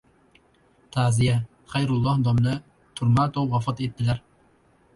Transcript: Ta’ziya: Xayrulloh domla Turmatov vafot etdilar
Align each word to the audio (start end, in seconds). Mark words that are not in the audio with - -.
Ta’ziya: 0.95 1.35
Xayrulloh 1.75 2.17
domla 2.29 2.55
Turmatov 3.01 3.53
vafot 3.55 3.87
etdilar 3.89 4.23